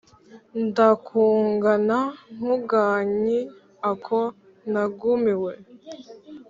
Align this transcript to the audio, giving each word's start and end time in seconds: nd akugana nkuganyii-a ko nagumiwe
nd 0.63 0.75
akugana 0.91 1.99
nkuganyii-a 2.35 3.91
ko 4.05 4.19
nagumiwe 4.71 5.53